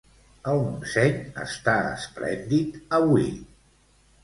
[0.53, 3.31] El Montseny està esplèndid avui